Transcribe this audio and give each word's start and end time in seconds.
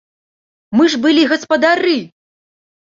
Мы 0.79 0.89
ж 0.93 1.01
былі 1.03 1.29
гаспадары! 1.35 1.97